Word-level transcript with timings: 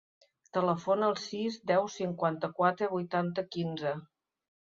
Telefona 0.57 1.05
al 1.11 1.19
sis, 1.23 1.57
deu, 1.73 1.85
cinquanta-quatre, 1.97 2.89
vuitanta, 2.95 3.45
quinze. 3.59 3.95